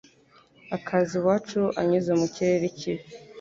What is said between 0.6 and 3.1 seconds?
akaza iwacu anyuze mu kirere kibi